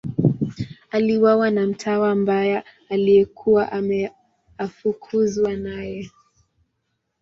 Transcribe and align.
Aliuawa 0.91 1.51
na 1.51 1.67
mtawa 1.67 2.15
mbaya 2.15 2.63
aliyekuwa 2.89 3.71
ameafukuzwa 3.71 5.55
naye. 5.57 6.11